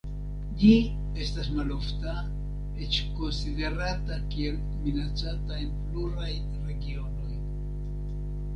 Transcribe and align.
Ĝi 0.61 0.69
estas 1.25 1.49
malofta, 1.57 2.13
eĉ 2.87 2.97
konsiderata 3.19 4.19
kiel 4.33 4.57
minacata 4.87 5.61
en 5.67 5.77
pluraj 5.91 6.33
regionoj. 6.73 7.33